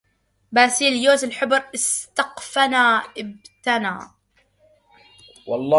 [0.51, 3.99] باسيليوس الحبر أسقفنا ابتنى